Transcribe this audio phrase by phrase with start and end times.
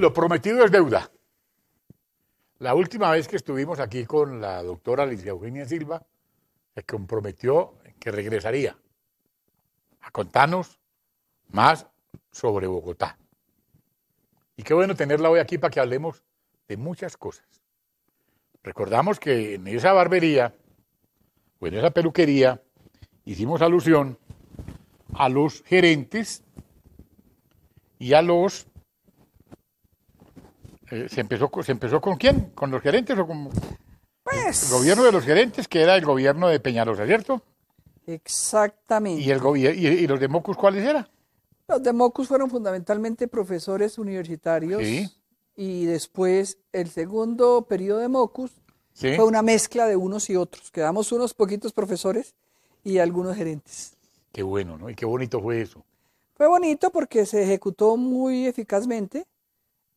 [0.00, 1.10] Lo prometido es deuda.
[2.58, 6.02] La última vez que estuvimos aquí con la doctora Alicia Eugenia Silva,
[6.74, 8.78] se comprometió que regresaría
[10.00, 10.80] a contarnos
[11.48, 11.86] más
[12.32, 13.18] sobre Bogotá.
[14.56, 16.24] Y qué bueno tenerla hoy aquí para que hablemos
[16.66, 17.60] de muchas cosas.
[18.62, 20.54] Recordamos que en esa barbería
[21.58, 22.62] o en esa peluquería
[23.26, 24.16] hicimos alusión
[25.12, 26.42] a los gerentes
[27.98, 28.69] y a los
[30.90, 32.50] eh, se, empezó, ¿Se empezó con quién?
[32.54, 33.50] ¿Con los gerentes o con
[34.22, 34.64] Pues.
[34.70, 37.42] el gobierno de los gerentes, que era el gobierno de Peñalosa, ¿cierto?
[38.06, 39.22] Exactamente.
[39.22, 41.06] ¿Y, el y, y los de Mocus cuáles eran?
[41.68, 44.82] Los de Mocus fueron fundamentalmente profesores universitarios.
[44.82, 45.08] Sí.
[45.56, 48.50] Y después, el segundo periodo de Mocus
[48.92, 49.14] Sí.
[49.14, 50.70] fue una mezcla de unos y otros.
[50.70, 52.34] Quedamos unos poquitos profesores
[52.82, 53.96] y algunos gerentes.
[54.32, 54.90] Qué bueno, ¿no?
[54.90, 55.84] Y qué bonito fue eso.
[56.34, 59.26] Fue bonito porque se ejecutó muy eficazmente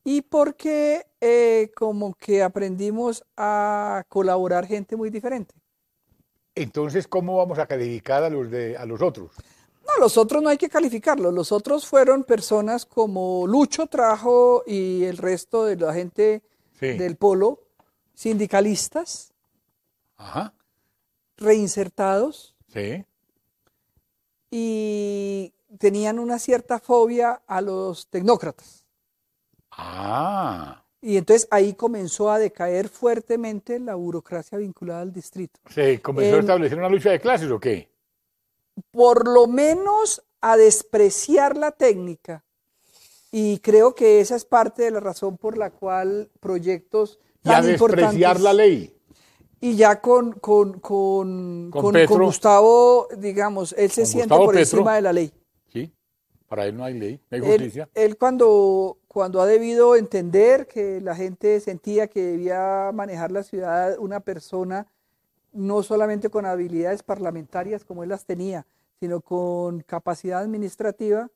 [0.04, 5.56] y porque eh, como que aprendimos a colaborar gente muy diferente.
[6.56, 9.32] Entonces, ¿cómo vamos a calificar a los, de, a los otros?
[9.86, 11.34] No, los otros no hay que calificarlos.
[11.34, 16.44] Los otros fueron personas como Lucho trajo y el resto de la gente
[16.80, 16.98] Sí.
[16.98, 17.60] del polo,
[18.14, 19.34] sindicalistas,
[20.18, 20.54] Ajá.
[21.38, 23.06] reinsertados Sí.
[24.52, 28.83] y tenían una cierta fobia a los tecnócratas.
[29.78, 30.84] Ah.
[31.02, 35.60] Y entonces ahí comenzó a decaer fuertemente la burocracia vinculada al distrito.
[35.70, 37.90] ¿Se comenzó a establecer una lucha de clases o qué?
[38.92, 42.44] Por lo menos a despreciar la técnica.
[43.32, 47.54] Y creo que esa es parte de la razón por la cual proyectos Y a
[47.54, 48.96] tan despreciar la ley.
[49.60, 54.78] Y ya con, con, con, Con Gustavo, digamos, él se siente Gustavo por Petro.
[54.80, 55.34] encima de la ley.
[55.72, 55.92] Sí.
[56.48, 57.90] Para él no hay ley, no hay Él, justicia.
[57.96, 63.96] él cuando, cuando ha debido entender que la gente sentía que debía manejar la ciudad
[64.00, 64.88] una persona
[65.52, 68.66] no solamente con habilidades parlamentarias como él las tenía,
[69.00, 71.30] sino con capacidad administrativa,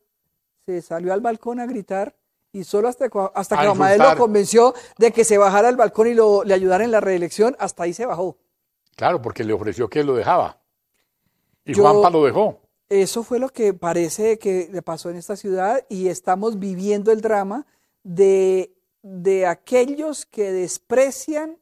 [0.66, 2.16] se salió al balcón a gritar
[2.50, 6.14] y solo hasta, hasta que Amadeo lo convenció de que se bajara al balcón y
[6.14, 8.36] lo, le ayudara en la reelección, hasta ahí se bajó.
[8.96, 10.58] Claro, porque le ofreció que lo dejaba.
[11.64, 12.58] Y Yo- Juanpa lo dejó.
[12.88, 17.20] Eso fue lo que parece que le pasó en esta ciudad y estamos viviendo el
[17.20, 17.66] drama
[18.02, 18.74] de,
[19.46, 21.58] aquellos que desprecian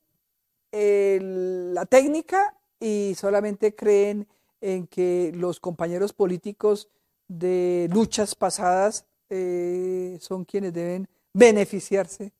[0.73, 4.29] el- la técnica y solamente creen
[4.61, 6.89] en que los compañeros políticos
[7.29, 12.33] de luchas pasadas eh, son quienes deben beneficiarse,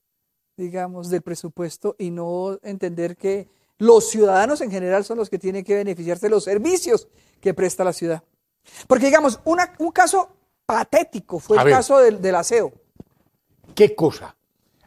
[0.57, 3.49] digamos, del presupuesto y no entender que
[3.79, 7.09] los ciudadanos en general son los que tienen que beneficiarse de los servicios
[7.41, 8.23] que presta la ciudad.
[8.87, 10.29] Porque, digamos, una- un caso
[10.65, 11.75] patético fue A el ver.
[11.75, 12.73] caso del, del aseo.
[13.75, 14.37] ¿Qué cosa?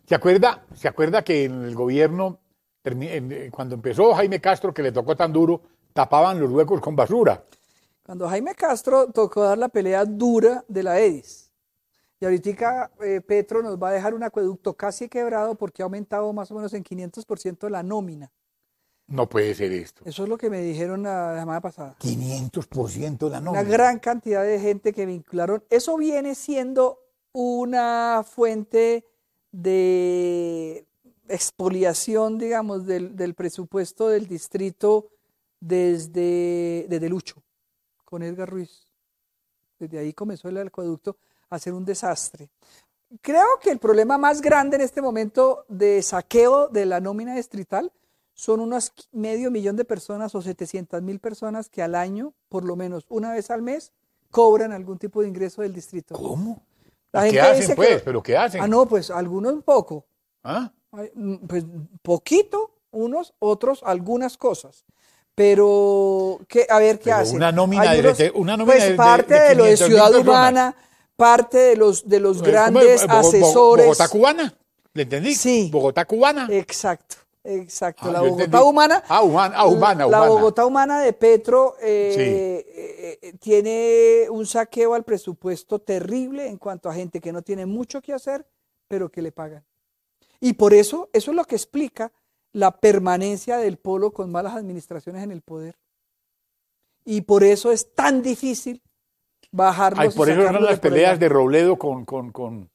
[0.06, 2.40] ¿Se acuerda, ¿Se acuerda que en el gobierno,
[2.84, 5.62] eh, cuando empezó Jaime Castro, que le tocó tan duro,
[5.94, 7.44] tapaban los huecos con basura?
[8.04, 11.52] Cuando Jaime Castro tocó dar la pelea dura de la EDIS.
[12.20, 16.34] Y ahorita eh, Petro nos va a dejar un acueducto casi quebrado porque ha aumentado
[16.34, 18.32] más o menos en 500% la nómina.
[19.10, 20.04] No puede ser esto.
[20.06, 21.96] Eso es lo que me dijeron la, la semana pasada.
[22.00, 23.64] 500% de la Una nómina.
[23.64, 25.64] gran cantidad de gente que vincularon.
[25.70, 27.00] Eso viene siendo
[27.34, 29.06] una fuente
[29.52, 30.86] de
[31.28, 35.10] expoliación, digamos, del, del presupuesto del distrito
[35.60, 37.42] desde, desde Lucho,
[38.06, 38.88] con Edgar Ruiz.
[39.80, 41.18] Desde ahí comenzó el acueducto
[41.50, 42.50] a ser un desastre.
[43.22, 47.92] Creo que el problema más grande en este momento de saqueo de la nómina distrital
[48.40, 52.78] son unas medio millón de personas o 700 mil personas que al año, por lo
[52.78, 53.92] menos una vez al mes,
[54.32, 56.16] cobran algún tipo de ingreso del distrito.
[56.16, 56.64] ¿Cómo?
[57.12, 58.02] La ¿Qué hacen, dice que- pues?
[58.02, 58.62] ¿Pero qué hacen?
[58.62, 60.06] Ah, no, pues algunos un poco.
[60.44, 60.72] ¿Ah?
[61.16, 61.66] Mm, Pues
[62.02, 64.86] poquito, unos, otros, algunas cosas.
[65.36, 67.36] Pero, ¿qué, a ver, ¿qué Pero hacen?
[67.38, 69.88] una nómina Hay de una nómina pues de- de- parte de de, lo de 500.000
[69.88, 70.16] Ciudad.
[70.16, 70.76] Humana,
[71.16, 73.86] parte de los, de los Eh, ¿cómo grandes asesores.
[73.86, 74.54] Bogotá cubana.
[74.94, 75.36] ¿Le entendí?
[75.36, 75.70] Sí.
[75.72, 76.48] Bogotá cubana.
[76.52, 78.04] Exacto, exacto.
[78.06, 78.66] Ah, la Bogotá entendí.
[78.66, 79.04] humana.
[79.08, 80.28] Ah, humana, ah, humana, La humana.
[80.28, 86.90] Bogotá humana de Petro eh, eh, eh, tiene un saqueo al presupuesto terrible en cuanto
[86.90, 88.46] a gente que no tiene mucho que hacer,
[88.88, 89.64] pero que le pagan.
[90.40, 92.12] Y por eso, eso es lo que explica
[92.52, 95.78] la permanencia del polo con malas administraciones en el poder.
[97.06, 98.82] Y por eso es tan difícil
[99.52, 100.00] bajarlos.
[100.00, 101.20] Ay, y por eso eran las peleas allá.
[101.20, 102.70] de Robledo con, con, con...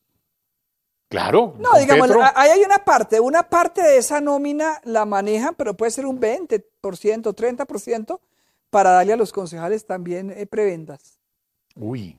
[1.14, 1.54] Claro.
[1.60, 2.24] No, digamos, Petro.
[2.34, 6.20] ahí hay una parte, una parte de esa nómina la manejan, pero puede ser un
[6.20, 8.20] 20%, 30%
[8.68, 11.20] para darle a los concejales también eh, prebendas.
[11.76, 12.18] Uy.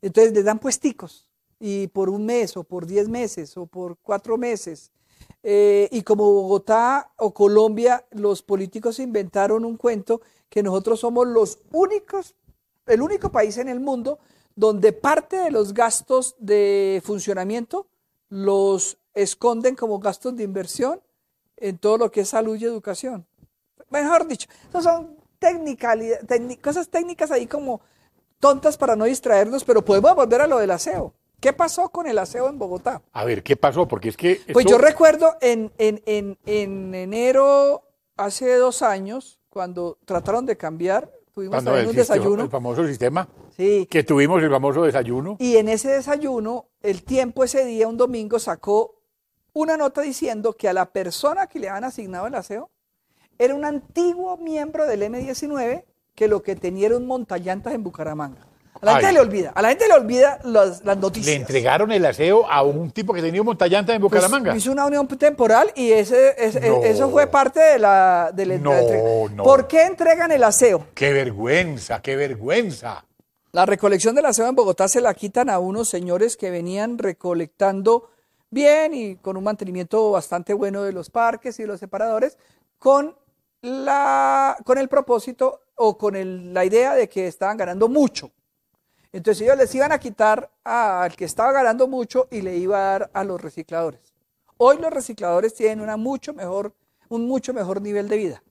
[0.00, 1.28] Entonces les dan puesticos
[1.58, 4.90] y por un mes o por 10 meses o por cuatro meses.
[5.42, 11.58] Eh, y como Bogotá o Colombia, los políticos inventaron un cuento que nosotros somos los
[11.72, 12.36] únicos,
[12.86, 14.18] el único país en el mundo
[14.56, 17.89] donde parte de los gastos de funcionamiento
[18.30, 21.02] los esconden como gastos de inversión
[21.58, 23.26] en todo lo que es salud y educación.
[23.90, 25.16] Mejor dicho, esas son
[26.62, 27.80] cosas técnicas ahí como
[28.38, 31.12] tontas para no distraernos, pero podemos volver a lo del aseo.
[31.40, 33.02] ¿Qué pasó con el aseo en Bogotá?
[33.12, 33.88] A ver, ¿qué pasó?
[33.88, 34.40] Porque es que...
[34.52, 37.82] Pues yo recuerdo en, en, en, en enero,
[38.16, 42.42] hace dos años, cuando trataron de cambiar, tuvimos un sistema- desayuno.
[42.44, 43.26] el famoso sistema,
[43.60, 45.36] Sí, que tuvimos el famoso desayuno.
[45.38, 48.94] y en ese desayuno, el tiempo ese día, un domingo, sacó
[49.52, 52.70] una nota diciendo que a la persona que le han asignado el aseo
[53.38, 55.84] era un antiguo miembro del M19
[56.14, 58.46] que lo que tenía era un montallantas en Bucaramanga.
[58.82, 61.26] A la gente le olvida, a la gente le olvida las, las noticias.
[61.26, 64.56] Le entregaron el aseo a un tipo que tenía un montallanta en Pues, Bucaramanga.
[64.56, 66.82] hizo una unión temporal y ese, ese- No.
[66.82, 69.34] eso fue parte de la, de la- de la No, entrega.
[69.34, 69.42] no.
[69.44, 70.86] ¿Por qué entregan el aseo?
[70.94, 73.04] ¡Qué vergüenza, qué vergüenza!
[73.52, 78.08] La recolección del aseo en Bogotá se la quitan a unos señores que venían recolectando
[78.48, 82.38] bien y con un mantenimiento bastante bueno de los parques y de los separadores,
[82.78, 83.16] con,
[83.60, 88.30] la, con el propósito o con la idea de que estaban ganando mucho.
[89.12, 92.90] Entonces ellos les iban a quitar al que estaba ganando mucho y le iba a
[92.98, 94.14] dar a los recicladores.
[94.58, 96.72] Hoy los recicladores tienen una mucho mejor,
[97.08, 98.42] un mucho mejor nivel de vida.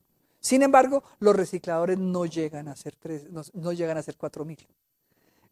[0.42, 4.44] Sin embargo, los recicladores no llegan a ser tres, no, no llegan a ser cuatro
[4.44, 4.68] mil.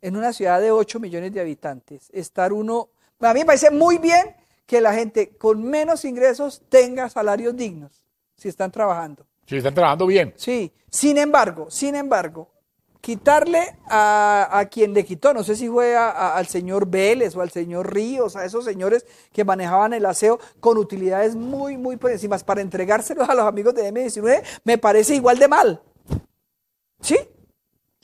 [0.02, 2.90] En una ciudad de 8 millones de habitantes, estar uno,
[3.20, 4.36] a mí me parece muy bien
[4.66, 8.04] que la gente con menos ingresos tenga salarios dignos
[8.36, 9.26] si están trabajando.
[9.48, 10.34] Si están trabajando bien.
[10.38, 12.50] Sí, sin embargo, sin embargo,
[13.02, 17.36] quitarle a, a quien le quitó, no sé si fue a- a- al señor Vélez
[17.36, 21.96] o al señor Ríos, a esos señores que manejaban el aseo con utilidades muy, muy
[21.96, 25.82] por encima, para entregárselos a los amigos de M19, me parece igual de mal.
[27.02, 27.18] ¿Sí?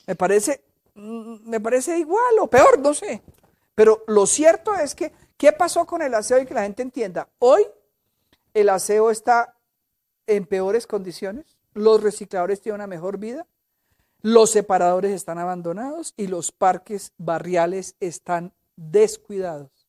[0.07, 0.62] Me parece,
[0.95, 3.22] me parece igual o peor, no sé.
[3.75, 7.30] Pero lo cierto es que, ¿qué pasó con el aseo y que la gente entienda?
[7.40, 7.66] Hoy
[8.54, 9.56] el aseo está
[10.28, 13.48] en peores condiciones, los recicladores tienen una mejor vida,
[14.21, 19.88] los separadores están abandonados y los parques barriales están descuidados.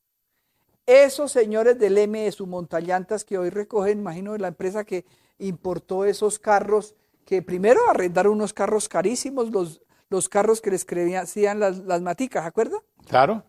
[0.87, 5.04] Esos señores del MS Montallantas que hoy recogen, imagino, la empresa que
[5.38, 6.94] importó esos carros,
[7.25, 9.80] que primero arrendaron unos carros carísimos, los,
[10.14, 12.78] los carros que les creían, hacían las, las maticas, ¿se acuerda?
[13.09, 13.42] Claro.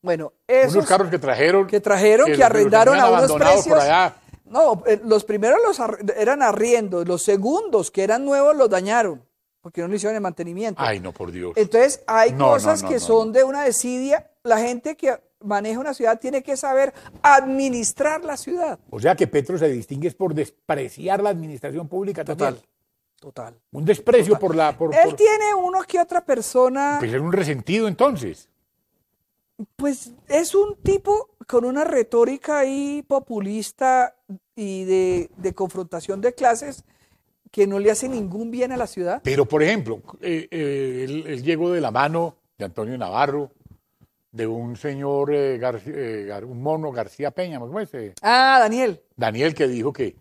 [0.00, 1.66] Bueno, esos Unos carros que trajeron.
[1.66, 3.68] que trajeron, que, arrendaron a unos precios.
[3.68, 4.16] por allá.
[4.46, 5.78] No, eh, los primeros los
[6.16, 9.22] eran arriendos, los segundos que eran nuevos los dañaron,
[9.60, 10.82] porque no le hicieron el mantenimiento.
[10.82, 11.52] Ay, no, por Dios.
[11.56, 14.28] Entonces hay No, cosas no, que son de una desidia.
[14.42, 18.78] La gente que maneja una ciudad tiene que saber administrar la ciudad.
[18.90, 22.60] O sea que Petro se distingue es por despreciar la administración pública total.
[23.22, 23.54] Total.
[23.70, 24.76] Un desprecio por la.
[24.76, 28.48] Por, Él por- tiene uno que otra persona, pues es un resentido entonces.
[29.76, 34.16] pues es un tipo con una retórica ahí populista
[34.56, 36.84] y de, de confrontación de clases
[37.52, 39.20] que no le hace ningún bien a la ciudad.
[39.22, 43.52] Pero, por ejemplo, eh, eh, él, él llegó de la mano de Antonio Navarro,
[44.32, 47.90] de un señor, eh, eh, Gar- un mono García Peña, ¿cómo es?
[48.20, 49.00] Ah, Daniel.
[49.14, 50.16] Daniel, que dijo que,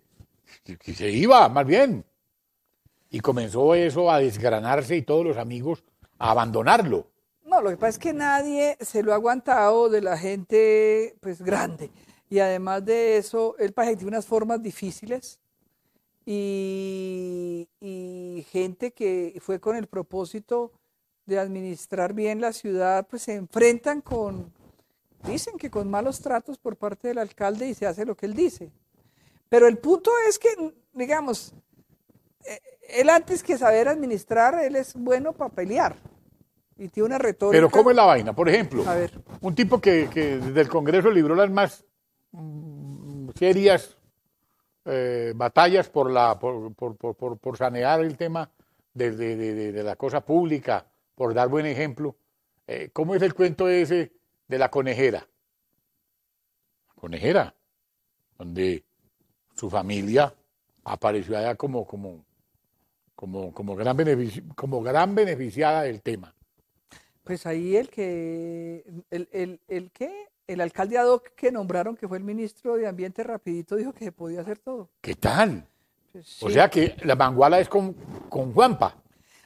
[0.63, 2.05] que- que se iba, más bien.
[3.11, 5.83] Y comenzó eso a desgranarse y todos los amigos
[6.17, 7.07] a abandonarlo.
[7.45, 11.41] No, lo que pasa es que nadie se lo ha aguantado de la gente pues
[11.41, 11.91] grande.
[12.29, 15.39] Y además de eso, país tiene unas formas difíciles
[16.25, 20.71] y, y gente que fue con el propósito
[21.25, 24.53] de administrar bien la ciudad, pues se enfrentan con,
[25.27, 28.33] dicen que con malos tratos por parte del alcalde y se hace lo que él
[28.33, 28.71] dice.
[29.49, 30.49] Pero el punto es que,
[30.93, 31.53] digamos,
[32.45, 32.59] eh,
[32.93, 35.95] él antes que saber administrar, él es bueno para pelear.
[36.77, 37.57] Y tiene una retórica.
[37.57, 38.33] Pero ¿cómo es la vaina?
[38.33, 39.11] Por ejemplo, A ver.
[39.41, 41.83] un tipo que, que desde el Congreso libró las más
[42.31, 43.97] mm, serias
[44.85, 48.49] eh, batallas por, la, por, por- por- por- por sanear el tema
[48.95, 52.15] de- de- de la cosa pública, por dar buen ejemplo.
[52.65, 54.11] Eh, ¿Cómo es el cuento ese
[54.47, 55.27] de la conejera?
[56.95, 57.53] Conejera,
[58.37, 58.83] donde
[59.55, 60.33] su familia
[60.83, 62.23] apareció allá como, como,
[63.21, 66.33] como, como, gran, benefici- como gran beneficiada del tema.
[67.23, 72.07] Pues ahí el que, el, el, el que, el alcalde ad hoc que nombraron, que
[72.07, 74.89] fue el ministro de Ambiente, rapidito dijo que se podía hacer todo.
[75.01, 75.67] ¿Qué tal?
[76.11, 77.93] Pues, O sea que la manguala es con,
[78.27, 78.97] con Juanpa.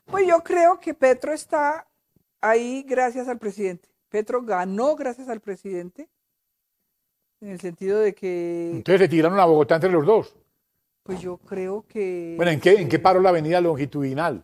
[0.06, 1.86] Pues yo creo que Petro está
[2.40, 3.90] ahí gracias al presidente.
[4.08, 6.08] Petro ganó gracias al presidente,
[7.42, 10.34] en el sentido de que, Entonces se tiraron a Bogotá entre los dos.
[11.06, 12.34] Pues yo creo que...
[12.36, 14.44] Bueno, ¿en qué, en qué paró la avenida longitudinal?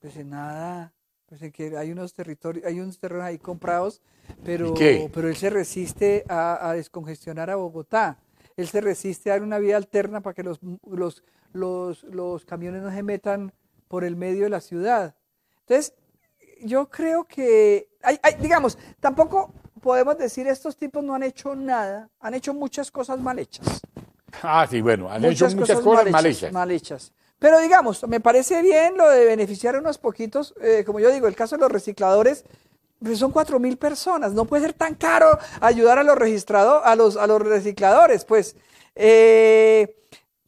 [0.00, 0.92] Pues en nada,
[1.26, 4.02] pues en que hay unos territorios, hay unos terrenos ahí comprados,
[4.44, 4.74] pero,
[5.14, 8.18] pero él se resiste a, a descongestionar a Bogotá.
[8.56, 10.58] Él se resiste a dar una vía alterna para que los,
[10.90, 13.52] los, los, los camiones no se metan
[13.86, 15.14] por el medio de la ciudad.
[15.60, 15.94] Entonces,
[16.60, 22.10] yo creo que, hay, hay- digamos, tampoco podemos decir estos tipos no han hecho nada,
[22.18, 23.80] han hecho muchas cosas mal hechas
[24.42, 26.52] Ah, sí, bueno, han hecho muchas cosas mal hechas.
[26.52, 27.12] mal hechas.
[27.38, 31.28] Pero digamos, me parece bien lo de beneficiar a unos poquitos, eh, como yo digo,
[31.28, 32.44] el caso de los recicladores,
[33.02, 36.96] pues son cuatro mil personas, no puede ser tan caro ayudar a los registrados, a
[36.96, 38.56] los, a los recicladores, pues.
[38.96, 39.94] Eh,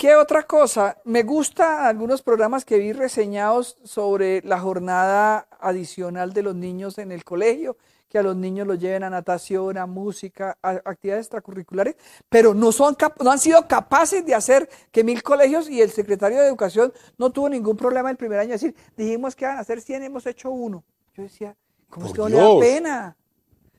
[0.01, 0.97] ¿Qué otra cosa?
[1.05, 7.13] Me gusta algunos programas que vi reseñados sobre la jornada adicional de los niños en
[7.13, 7.77] el colegio,
[8.11, 11.95] que a los niños los lleven a natación, a música, a actividades extracurriculares,
[12.29, 16.41] pero no, son no han sido capaces de hacer que mil colegios y el secretario
[16.41, 18.53] de Educación no tuvo ningún problema el primer año.
[18.55, 20.83] Es decir, dijimos que iban a hacer 100, hemos hecho uno.
[21.17, 21.57] Yo decía,
[21.89, 23.17] ¿cómo es que no le da pena?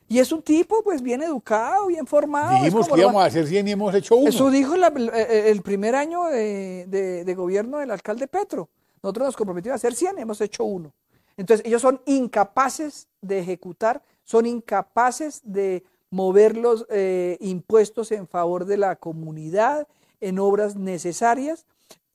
[0.07, 2.51] Y es un tipo, pues, bien educado, bien formado.
[2.63, 4.29] Dijimos que íbamos a hacer 100 y hemos hecho uno.
[4.29, 8.69] eso dijo la- el, el primer año de, de- de gobierno del alcalde Petro.
[9.03, 10.93] Nosotros nos comprometimos a hacer 100, hemos hecho uno.
[11.37, 18.65] Entonces, ellos son incapaces de ejecutar, son incapaces de mover los eh, impuestos en favor
[18.65, 19.87] de la comunidad
[20.19, 21.65] en obras necesarias.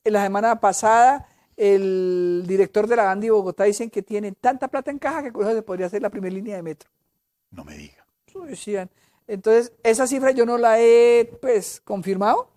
[0.05, 4.91] En la semana pasada, el director de la Andi Bogotá dicen que tienen tanta plata
[4.91, 6.91] en caja que con eso se podría hacer la primera línea de metro.
[7.51, 8.07] No me diga.
[9.27, 12.49] Entonces, esa cifra yo no la he pues confirmado,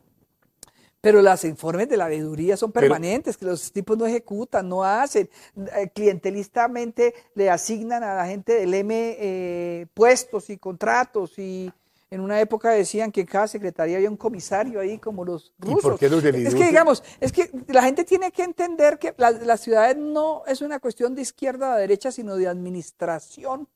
[1.01, 4.83] pero los informes de la veeduría son Pero- permanentes, que los tipos no ejecutan, no
[4.83, 5.29] hacen,
[5.75, 11.71] eh, clientelistamente le asignan a la gente del M eh, puestos y contratos y
[12.11, 15.65] en una época decían que en cada secretaría había un comisario ahí como los ¿Y
[15.67, 15.81] rusos.
[15.83, 19.13] por qué los del es que digamos, es que la gente tiene que entender que
[19.17, 23.67] la- las ciudades no es una cuestión de izquierda o de derecha, sino de administración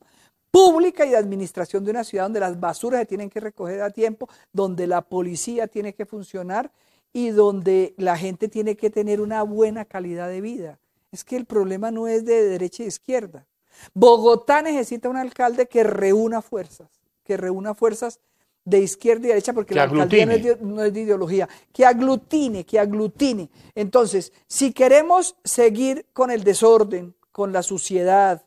[0.50, 3.90] pública y de administración de una ciudad donde las basuras se tienen que recoger a
[3.92, 6.72] tiempo, donde la policía tiene que funcionar
[7.14, 10.80] y donde la gente tiene que tener una buena calidad de vida.
[11.12, 13.46] Es que el problema no es de derecha e izquierda.
[13.94, 16.90] Bogotá necesita un alcalde que reúna fuerzas,
[17.24, 18.20] que reúna fuerzas
[18.66, 20.56] de izquierda y derecha, porque Que la alcaldía no es, aglutine.
[20.56, 23.50] de, no es de ideología, que aglutine, que aglutine.
[23.76, 28.44] Entonces, si queremos seguir con el desorden, con la suciedad,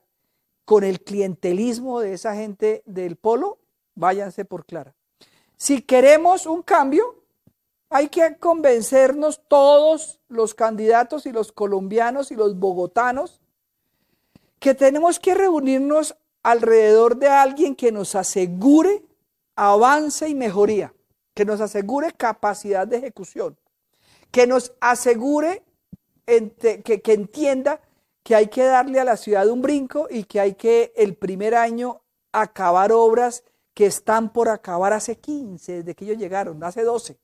[0.64, 3.58] con el clientelismo de esa gente del polo,
[3.94, 4.94] váyanse por clara.
[5.56, 7.15] Si queremos un cambio,
[7.88, 13.40] hay que convencernos todos los candidatos y los colombianos y los bogotanos
[14.58, 19.04] que tenemos que reunirnos alrededor de alguien que nos asegure
[19.54, 20.94] avance y mejoría,
[21.34, 23.56] que nos asegure capacidad de ejecución,
[24.30, 25.62] que nos asegure
[26.26, 27.80] que, que entienda
[28.22, 31.54] que hay que darle a la ciudad un brinco y que hay que el primer
[31.54, 32.02] año
[32.32, 37.18] acabar obras que están por acabar hace 15, desde que ellos llegaron, hace 12.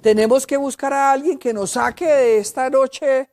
[0.00, 3.28] Tenemos que buscar a alguien que nos saque de esta noche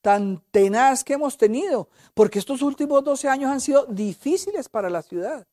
[0.00, 5.02] tan tenaz que hemos tenido, porque estos últimos 12 años han sido difíciles para la
[5.02, 5.46] ciudad.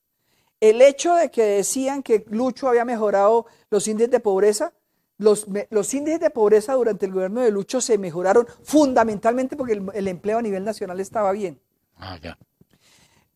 [0.60, 4.74] El hecho de que decían que Lucho había mejorado los índices de pobreza,
[5.18, 9.88] los, los índices de pobreza durante el gobierno de Lucho se mejoraron fundamentalmente porque el,
[9.94, 11.60] el empleo a nivel nacional estaba bien.
[11.96, 12.38] Ah, ya.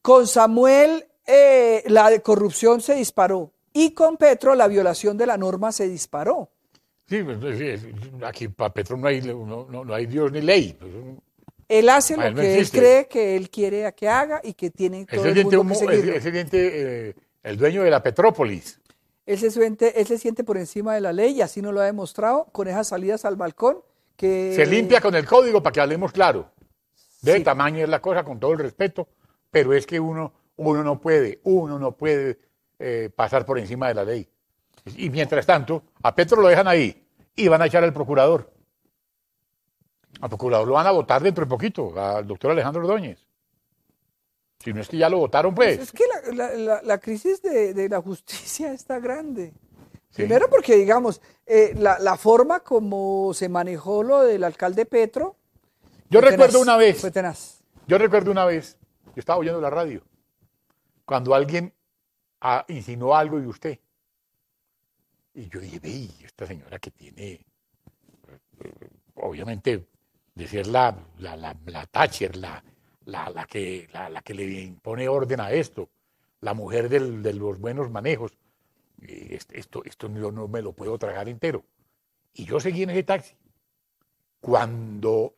[0.01, 5.71] Con Samuel eh, la corrupción se disparó y con Petro la violación de la norma
[5.71, 6.49] se disparó.
[7.07, 7.93] Sí, pues, sí,
[8.23, 10.75] aquí para Petro no hay, no, no- no hay Dios ni ley.
[10.79, 10.91] pues,
[11.67, 15.05] Él hace lo él que él cree que él quiere que haga y que tiene
[15.05, 18.79] todo el mundo un que se siente, eh, el dueño de la Petrópolis.
[19.25, 21.81] Él se, siente, él se siente por encima de la ley y así nos lo
[21.81, 23.77] ha demostrado con esas salidas al balcón
[24.15, 26.51] que Se limpia con el código para que hablemos claro.
[27.21, 27.43] De Sí.
[27.43, 29.07] tamaño es la cosa, con todo el respeto,
[29.49, 32.37] pero es que uno, uno no puede, uno no puede
[32.77, 34.27] eh, pasar por encima de la ley.
[34.97, 38.51] Y mientras tanto, a Petro lo dejan ahí y van a echar al procurador.
[40.21, 43.25] Al procurador lo van a votar dentro de poquito, al doctor Alejandro Ordóñez.
[44.59, 45.79] Si no es que ya lo votaron, pues.
[45.79, 49.53] Es que la, la- la- la crisis de, de la justicia está grande.
[50.11, 50.21] Sí.
[50.23, 55.35] Primero porque, digamos, eh, la, forma como se manejó lo del alcalde Petro.
[56.09, 57.59] Yo recuerdo tenaz, una vez, Fue tenaz.
[57.85, 58.77] yo recuerdo una vez,
[59.07, 60.01] yo estaba oyendo la radio,
[61.03, 61.73] cuando alguien
[62.39, 63.79] ah, insinuó algo de usted.
[65.35, 67.45] Y yo dije, ve, esta señora que tiene,
[69.15, 69.85] obviamente,
[70.33, 72.63] de ser la, la, la, la Thatcher, la,
[73.05, 75.89] la, la que, la, la que le impone orden a esto,
[76.41, 78.31] la mujer del- de los buenos manejos,
[79.01, 81.63] y est- esto, esto yo no me lo puedo tragar entero.
[82.33, 83.35] Y yo seguí en ese taxi.
[84.39, 85.33] Cuando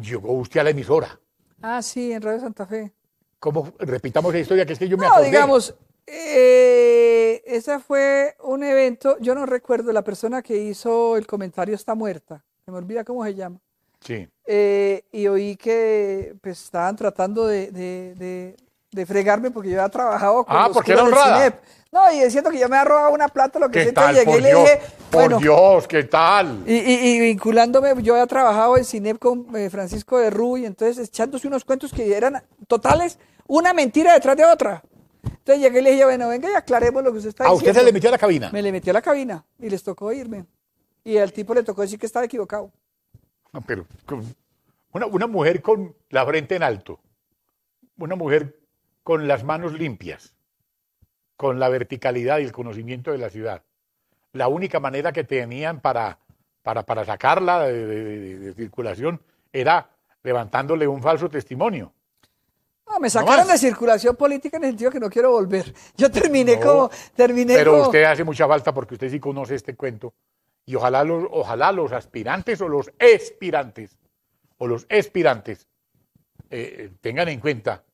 [0.00, 1.18] llegó usted a la emisora,
[1.62, 2.92] Ah, sí, en Radio Santa Fe.
[3.38, 4.64] ¿cómo repitamos la historia?
[4.64, 5.26] Que es que yo me No, acordé.
[5.26, 5.74] digamos,
[6.06, 7.09] eh,
[7.46, 12.44] ese fue un evento, yo no recuerdo, la persona que hizo el comentario está muerta,
[12.64, 13.58] se me olvida cómo se llama.
[14.00, 14.26] Sí.
[14.46, 18.56] Eh, y oí que pues, estaban tratando de, de- de-
[18.92, 21.36] de fregarme porque yo había trabajado con Ah, los porque era honrada.
[21.36, 21.54] CINEP.
[21.92, 24.38] No, y diciendo que yo me había robado una plata, lo que entonces llegué Por
[24.38, 24.80] y le Dios, dije,
[25.10, 26.64] por bueno, Dios, ¿qué tal?
[26.66, 31.06] y, y- y vinculándome, yo había trabajado en CINEP con eh, Francisco de Ruy, entonces
[31.08, 34.82] echándose unos cuentos que eran totales, una mentira detrás de otra.
[35.52, 37.70] Entonces llegué y le dije, bueno, venga y aclaremos lo que usted está ¿A diciendo.
[37.70, 38.50] usted se le metió a la cabina?
[38.52, 40.44] Me le metió a la cabina y les tocó irme.
[41.04, 42.70] Y al tipo le tocó decir que estaba equivocado.
[43.52, 43.86] No, Pero
[44.92, 47.00] una, una mujer con la frente en alto,
[47.98, 48.58] una mujer
[49.02, 50.34] con las manos limpias,
[51.36, 53.62] con la verticalidad y el conocimiento de la ciudad.
[54.32, 56.18] La única manera que tenían para,
[56.62, 59.20] para, para sacarla de, de- de- de circulación
[59.52, 59.90] era
[60.22, 61.92] levantándole un falso testimonio.
[62.90, 65.72] No, me sacaron de circulación política en el sentido que no quiero volver.
[65.96, 69.54] Yo terminé No, como, terminé Pero como- usted hace mucha falta porque usted sí conoce
[69.54, 70.12] este cuento.
[70.66, 73.98] Y ojalá los, ojalá los aspirantes o los expirantes
[74.58, 75.66] o los expirantes
[76.50, 77.84] eh, tengan en cuenta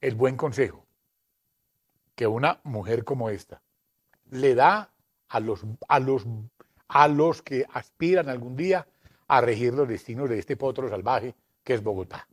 [0.00, 0.84] el buen consejo
[2.14, 3.62] que una mujer como esta
[4.30, 4.90] le da
[5.28, 6.24] a los, a los,
[6.88, 8.86] a los que aspiran algún día
[9.28, 12.26] a regir los destinos de este potro salvaje que es Bogotá.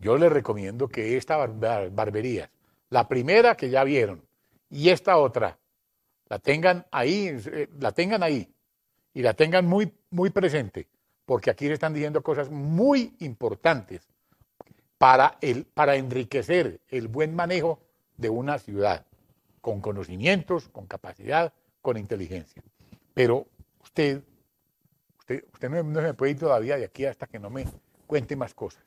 [0.00, 2.50] Yo les recomiendo que esta bar- bar- barbería,
[2.88, 4.22] la primera que ya vieron
[4.70, 5.58] y esta otra,
[6.28, 8.52] la tengan ahí, eh, la tengan ahí
[9.12, 10.88] y la tengan muy, muy presente,
[11.26, 14.08] porque aquí se están diciendo cosas muy importantes
[14.98, 17.80] para, el, para enriquecer el buen manejo
[18.16, 19.06] de una ciudad,
[19.60, 22.62] con conocimientos, con capacidad, con inteligencia.
[23.14, 23.46] Pero
[23.82, 24.22] usted,
[25.18, 27.64] usted, usted no, no me puede ir todavía de aquí hasta que no me
[28.06, 28.82] cuente más cosas.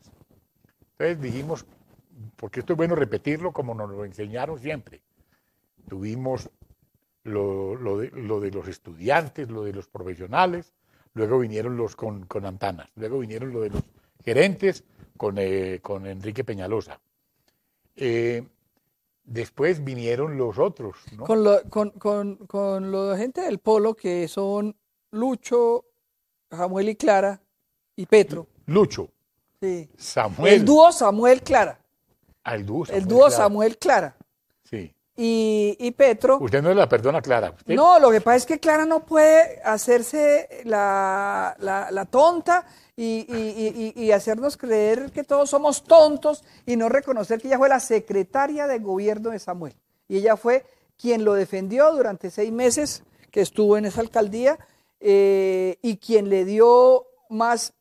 [0.98, 1.66] Entonces dijimos,
[2.36, 5.02] porque esto es bueno repetirlo como nos lo enseñaron siempre.
[5.88, 6.50] Tuvimos
[7.24, 10.74] lo, lo de, lo de los estudiantes, lo de los profesionales,
[11.14, 13.84] luego vinieron los con, con Antanas, luego vinieron lo de los
[14.24, 14.84] gerentes
[15.18, 17.00] con, eh, con Enrique Peñalosa.
[17.96, 18.48] Eh,
[19.24, 21.26] después vinieron los otros, ¿no?
[21.26, 24.76] con, lo, con, con, con la gente del Polo que son
[25.12, 25.86] Lucho,
[26.50, 27.42] Samuel y Clara
[27.96, 28.48] y Petro.
[28.66, 29.10] Lucho,
[29.64, 29.90] Sí.
[29.98, 30.54] Samuel.
[30.56, 31.80] El dúo Samuel Clara.
[32.44, 33.36] Ah, el dúo el Samuel, dúo claro.
[33.36, 34.16] Samuel Clara.
[34.70, 34.94] Sí.
[35.16, 36.38] Y, y Petro.
[36.42, 37.52] Usted no es la perdona Clara.
[37.56, 42.66] Usted, No, lo que pasa es que Clara no puede hacerse la, la- la tonta
[42.98, 47.48] y, y- y- y- y hacernos creer que todos somos tontos y no reconocer que
[47.48, 49.76] ella fue la secretaria de gobierno de Samuel.
[50.10, 50.66] Y ella fue
[50.98, 54.60] quien lo defendió durante seis meses que estuvo en esa alcaldía
[55.00, 57.74] eh, y quien le dio más,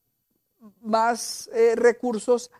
[0.80, 2.50] más eh, recursos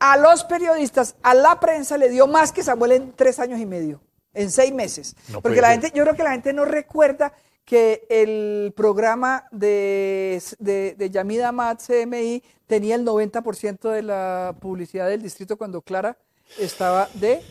[0.00, 3.66] a los periodistas, a la prensa le dio más que Samuel en tres años y
[3.66, 4.00] medio,
[4.32, 5.16] en seis meses.
[5.28, 7.32] No Porque la gente, yo creo que la gente no recuerda
[7.64, 15.08] que el programa de, de, de Yamida Amat CMI tenía el 90% de la publicidad
[15.08, 16.16] del distrito cuando Clara
[16.58, 17.42] estaba de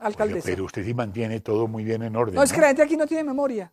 [0.00, 0.46] alcaldesa.
[0.46, 2.34] pero usted sí mantiene todo muy bien en orden.
[2.34, 2.54] no, es ¿no?
[2.54, 3.70] que la gente aquí no tiene memoria.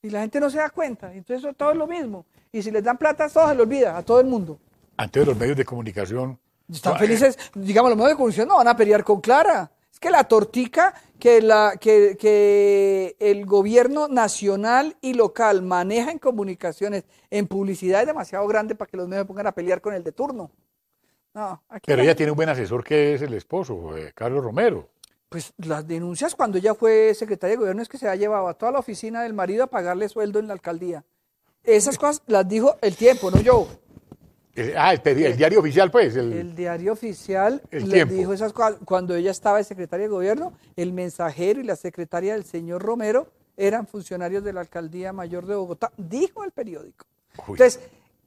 [0.00, 1.12] Y la gente no se da cuenta.
[1.12, 2.24] Entonces todo es lo mismo.
[2.52, 4.60] Y si les dan plata, todo se le olvida, a todo el mundo.
[4.98, 6.38] Antes de los medios de comunicación.
[6.70, 9.70] Están no, felices, digamos, los medios de comunicación no van a pelear con Clara.
[9.90, 16.18] Es que la tortica que, la, que, que el gobierno nacional y local maneja en
[16.18, 20.04] comunicaciones, en publicidad, es demasiado grande para que los medios pongan a pelear con el
[20.04, 20.50] de turno.
[21.32, 24.44] No, aquí Pero la- ella tiene un buen asesor que es el esposo, eh, Carlos
[24.44, 24.88] Romero.
[25.28, 28.54] Pues las denuncias cuando ella fue secretaria de gobierno es que se ha llevado a
[28.54, 31.04] toda la oficina del marido a pagarle sueldo en la alcaldía.
[31.64, 33.68] Esas cosas las dijo el tiempo, no yo.
[34.60, 36.16] Eh, ah, el, peri- el diario oficial, pues.
[36.16, 38.76] El, El diario oficial El le dijo esas cosas.
[38.84, 43.28] Cuando ella estaba de secretaria de gobierno, el mensajero y la secretaria del señor Romero
[43.56, 47.06] eran funcionarios de la alcaldía mayor de Bogotá, dijo el periódico.
[47.46, 47.52] Uy.
[47.52, 47.80] Entonces,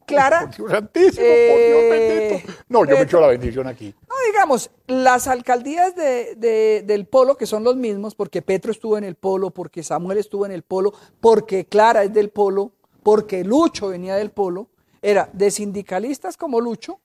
[0.05, 2.53] Clara, Por Dios santísimo, Eh, por Dios bendito.
[2.69, 3.93] No, yo me echo la bendición aquí.
[4.09, 8.97] No, digamos, las alcaldías de- de- del polo, que son los mismos, porque Petro estuvo
[8.97, 12.71] en el polo, porque Samuel estuvo en el polo, porque Clara es del polo,
[13.03, 14.67] porque Lucho venía del polo,
[15.01, 16.99] era de sindicalistas como Lucho,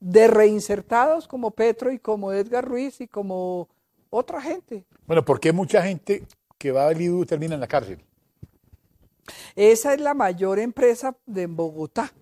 [0.00, 3.68] de reinsertados como Petro y como Edgar Ruiz y como
[4.10, 4.84] otra gente.
[5.06, 6.24] Bueno, ¿por qué mucha gente
[6.56, 7.98] que va al IDU termina en la cárcel?
[9.56, 12.12] Esa es la mayor empresa de Bogotá.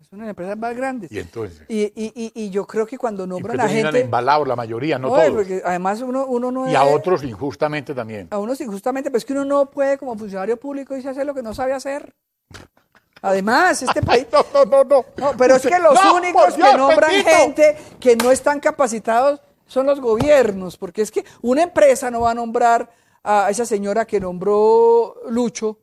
[0.00, 1.10] Es una de las empresas más grandes.
[1.10, 1.62] Y entonces.
[1.68, 4.04] Y, y- y- y yo creo que cuando nombran a terminan gente...
[4.04, 5.30] embalados la mayoría, no todos.
[5.30, 8.28] porque además uno, uno no Y a otros injustamente también.
[8.30, 11.12] a uno sí, justamente, pero es que uno no puede como funcionario público irse a
[11.12, 12.14] hacer lo que no sabe hacer.
[13.22, 14.26] Además, este país...
[14.32, 15.04] No, no, no, no.
[15.16, 17.30] No, pero es que los No, únicos Dios que nombran bendito.
[17.30, 22.32] gente que no están capacitados son los gobiernos, porque es que una empresa no va
[22.32, 22.90] a nombrar
[23.22, 25.78] a esa señora que nombró Lucho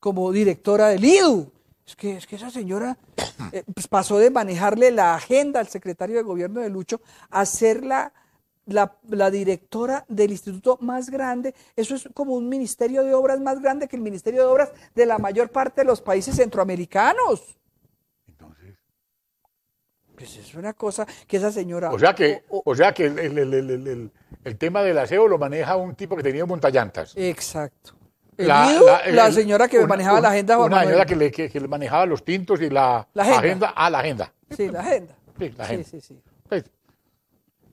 [0.00, 1.52] como directora del IDU.
[1.86, 2.96] Es que, es que esa señora
[3.52, 7.00] eh, pues pasó de manejarle la agenda al secretario de gobierno de Lucho
[7.30, 8.10] a ser la,
[8.66, 11.54] la, la directora del instituto más grande.
[11.76, 15.06] Eso es como un ministerio de obras más grande que el ministerio de obras de
[15.06, 17.56] la mayor parte de los países centroamericanos.
[18.26, 18.74] Entonces,
[20.16, 21.90] Pues es una cosa que esa señora.
[21.90, 24.12] o sea que, o- o- o sea que el, el- el- el- el- el-
[24.44, 27.12] el tema del aseo lo maneja un tipo que tenía un montallantas.
[27.16, 27.94] exacto.
[28.36, 30.56] La, el- señora que una- manejaba la una- agenda.
[30.56, 30.88] Juan Una Manuel.
[30.94, 33.72] señora que le, que- que le manejaba los tintos y la, La agenda.
[33.76, 34.32] Ah, la agenda.
[34.50, 35.16] Sí, la agenda.
[35.38, 35.84] Sí, la agenda.
[35.84, 36.20] Sí, sí, sí.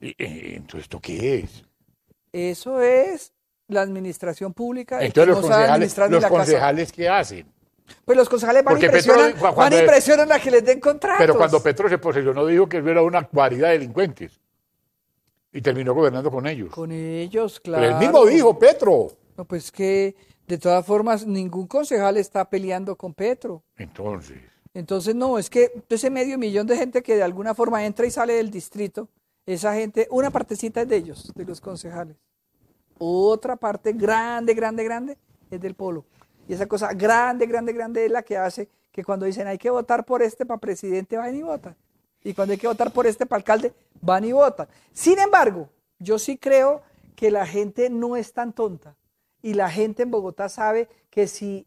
[0.01, 1.63] Entonces, ¿esto qué es?
[2.33, 3.33] Eso es
[3.67, 5.03] la administración pública.
[5.03, 7.45] Entonces, los no concejales, los concejales, ¿qué hacen?
[8.05, 10.79] Pues los concejales van Porque y Petro- van cuando- y presionan a que les den
[10.79, 11.19] contratos.
[11.19, 14.39] Pero cuando Petro se posesionó dijo que eso era una guarida de delincuentes.
[15.53, 16.71] Y terminó gobernando con ellos.
[16.73, 17.83] Con ellos, claro.
[17.83, 19.11] Pero él mismo dijo, Petro.
[19.37, 20.15] No, pues que
[20.47, 23.61] de todas formas ningún concejal está peleando con Petro.
[23.77, 24.37] Entonces,
[24.73, 28.11] Entonces, no, es que ese medio millón de gente que de alguna forma entra y
[28.11, 29.09] sale del distrito,
[29.45, 32.15] esa gente, una partecita es de ellos, de los concejales.
[32.97, 35.17] Otra parte grande, grande, grande
[35.49, 36.05] es del polo.
[36.47, 39.69] Y esa cosa grande, grande, grande es la que hace que cuando dicen hay que
[39.69, 41.75] votar por este para presidente, van y votan.
[42.23, 44.67] Y cuando hay que votar por este para alcalde, van y votan.
[44.91, 46.81] Sin embargo, yo sí creo
[47.15, 48.95] que la gente no es tan tonta.
[49.41, 51.65] Y la gente en Bogotá sabe que si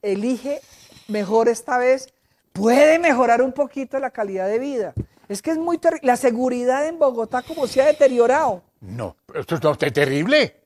[0.00, 0.60] elige
[1.08, 2.12] mejor esta vez,
[2.52, 4.94] puede mejorar un poquito la calidad de vida.
[5.30, 6.06] Es que es muy terrible.
[6.06, 8.62] La seguridad en Bogotá como se ha deteriorado.
[8.80, 10.56] no, esto es, no, esto es terrible.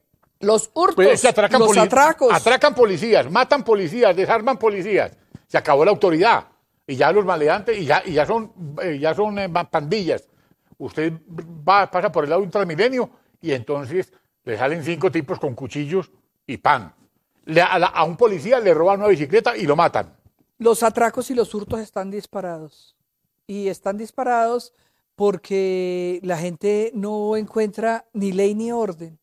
[0.41, 2.33] Los hurtos, Pues es que atracan los atracos.
[2.33, 5.13] atracan policías, matan policías, desarman policías.
[5.47, 6.47] Se acabó la autoridad.
[6.87, 10.27] Y ya los maleantes, y ya, y ya son, eh, ya son eh, pandillas.
[10.79, 11.13] Usted
[11.67, 14.13] va, pasa por el lado de un transmilenio y entonces
[14.45, 16.11] le salen cinco tipos con cuchillos
[16.47, 16.95] y pan.
[17.45, 20.15] Le- a, la- a un policía le roban una bicicleta y lo matan.
[20.59, 22.97] Los atracos y los hurtos están disparados.
[23.47, 24.73] Y están disparados
[25.15, 29.19] porque la gente no encuentra ni ley ni orden.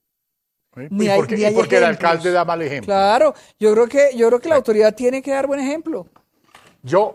[0.89, 2.85] Ni hay- porque, ni y porque el alcalde da mal ejemplo.
[2.85, 6.07] Claro, yo creo que, yo creo que la autoridad tiene que dar buen ejemplo.
[6.81, 7.13] Yo,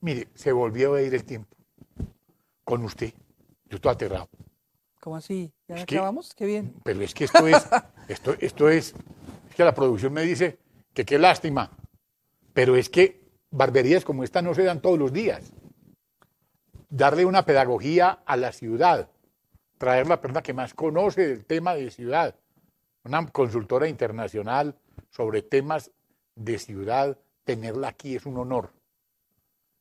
[0.00, 1.56] mire, se volvió a ir el tiempo
[2.64, 3.12] con usted.
[3.68, 4.28] Yo estoy aterrado.
[5.00, 5.52] ¿Cómo así?
[5.66, 6.32] ¿Ya Es que- acabamos?
[6.34, 6.74] Qué bien.
[6.84, 7.56] Pero es que esto es,
[8.08, 8.94] esto, esto es,
[9.48, 10.58] es que la producción me dice
[10.94, 11.70] que qué lástima.
[12.52, 15.52] Pero es que barberías como esta no se dan todos los días.
[16.90, 19.08] Darle una pedagogía a la ciudad,
[19.78, 22.34] traer la persona que más conoce del tema de ciudad,
[23.04, 24.74] una consultora internacional
[25.08, 25.90] sobre temas
[26.34, 28.72] de ciudad, tenerla aquí es un honor.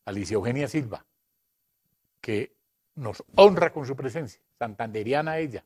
[0.05, 1.05] Alicia Eugenia Silva,
[2.21, 2.55] que
[2.95, 5.63] nos honra con su presencia, santanderiana ella,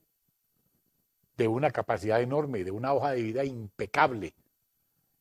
[1.38, 4.34] de una capacidad enorme, de una hoja de vida impecable,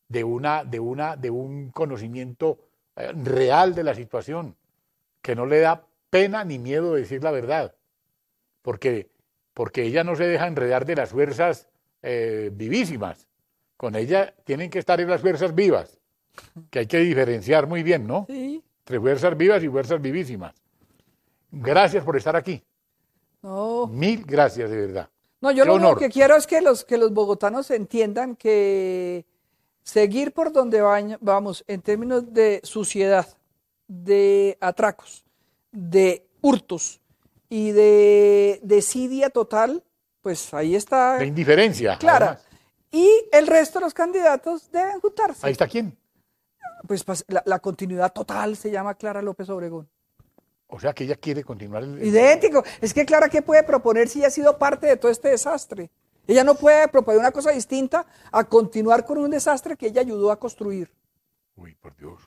[0.08, 2.58] de, una, de, una, de un conocimiento
[2.96, 4.56] eh, real de la situación,
[5.22, 7.74] que no le da pena ni miedo de decir la verdad,
[8.60, 9.08] porque,
[9.54, 11.68] porque ella no se deja enredar de las fuerzas
[12.02, 13.26] eh, vivísimas.
[13.78, 15.98] Con ella tienen que estar en las fuerzas vivas,
[16.68, 18.26] que hay que diferenciar muy bien, ¿no?
[18.28, 18.62] Sí.
[18.80, 20.54] Entre fuerzas vivas y fuerzas vivísimas.
[21.50, 22.62] Gracias por estar aquí.
[23.40, 25.08] No, Mil gracias, de verdad.
[25.40, 29.24] No, yo Qué lo único que quiero es que los, que los bogotanos entiendan que
[29.82, 30.82] seguir por donde
[31.20, 33.26] vamos en términos de suciedad,
[33.88, 35.24] de atracos,
[35.72, 37.00] de hurtos
[37.48, 39.82] y de desidia total,
[40.20, 41.98] pues ahí está De indiferencia.
[41.98, 42.26] clara.
[42.26, 42.46] además.
[42.90, 45.46] Y el resto de los candidatos deben juntarse.
[45.46, 45.96] Ahí está quién.
[46.86, 49.88] Pues la, la continuidad total se llama Clara López Obregón.
[50.66, 52.04] O sea que ella quiere continuar el.
[52.04, 52.64] Idéntico.
[52.80, 55.90] Es que Clara, ¿qué puede proponer si ella ha sido parte de todo este desastre?
[56.26, 60.30] Ella no puede proponer una cosa distinta a continuar con un desastre que ella ayudó
[60.30, 60.90] a construir.
[61.56, 62.20] Uy, por Dios.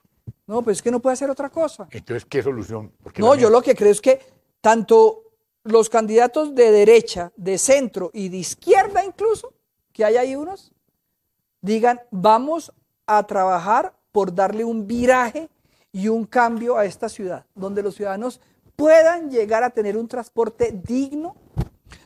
[0.47, 1.87] No, pues es que no puede hacer otra cosa.
[1.91, 2.91] Entonces, ¿qué solución?
[3.01, 4.19] Porque No, yo lo que creo es que
[4.61, 5.23] tanto
[5.63, 9.53] los candidatos de derecha, de centro y de izquierda incluso,
[9.91, 10.71] que hay ahí unos,
[11.61, 12.71] digan, vamos
[13.07, 15.49] a trabajar por darle un viraje
[15.91, 18.41] y un cambio a esta ciudad, donde los ciudadanos
[18.75, 21.35] puedan llegar a tener un transporte digno,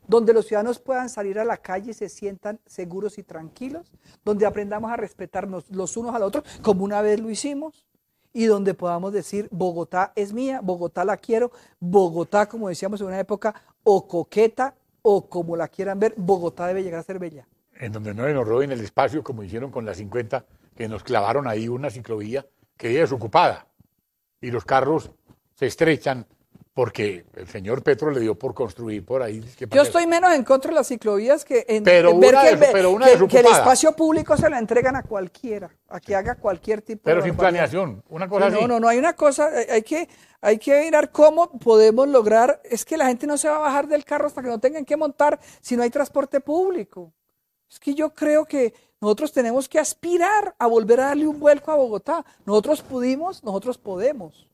[0.07, 3.91] donde los ciudadanos puedan salir a la calle y se sientan seguros y tranquilos,
[4.23, 7.85] donde aprendamos a respetarnos los unos a los otros, como una vez lo hicimos,
[8.33, 13.19] y donde podamos decir, Bogotá es mía, Bogotá la quiero, Bogotá, como decíamos en una
[13.19, 17.47] época, o coqueta, o como la quieran ver, Bogotá debe llegar a ser bella.
[17.73, 21.47] En donde no nos roben el espacio, como hicieron con la 50, que nos clavaron
[21.47, 22.45] ahí una ciclovía
[22.77, 23.67] que ya es ocupada.
[24.41, 25.11] Y los carros
[25.55, 26.25] se estrechan
[26.73, 29.43] porque el señor Petro le dio por construir por ahí.
[29.71, 32.59] Yo estoy menos en contra de las ciclovías que en, Pero en ver que, el,
[32.71, 36.35] pero una que- que el espacio público se la entregan a cualquiera, a que haga
[36.35, 37.69] cualquier tipo Pero de sin barbaridad.
[37.69, 38.61] planeación, una cosa Sí, así.
[38.61, 40.07] No, no, no, hay una cosa, hay- hay que,
[40.41, 43.87] hay que mirar cómo podemos lograr, es que la gente no se va a bajar
[43.87, 47.11] del carro hasta que no tengan que montar si no hay transporte público.
[47.69, 51.71] Es que yo creo que nosotros tenemos que aspirar a volver a darle un vuelco
[51.71, 52.25] a Bogotá.
[52.45, 54.47] Nosotros pudimos, nosotros podemos.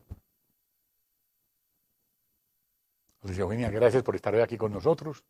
[3.25, 5.23] Luis Eugenia, gracias por estar hoy aquí con nosotros.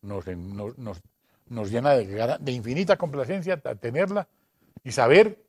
[0.00, 4.26] Nos, nos, nos- llena de, de infinita complacencia tenerla
[4.82, 5.44] y saber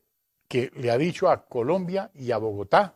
[0.49, 2.93] que le ha dicho a Colombia y a Bogotá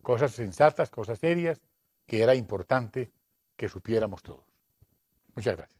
[0.00, 1.60] cosas sensatas, cosas serias,
[2.06, 3.10] que era importante
[3.56, 4.44] que supiéramos todos.
[5.34, 5.79] Muchas gracias.